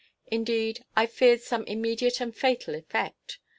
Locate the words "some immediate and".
1.41-2.35